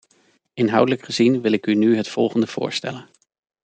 [0.53, 3.09] Inhoudelijk gezien wil ik u nu het volgende voorstellen.